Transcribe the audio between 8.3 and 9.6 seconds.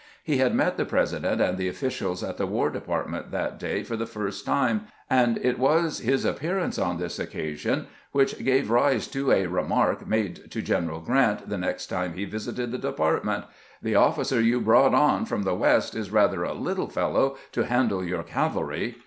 gave rise to a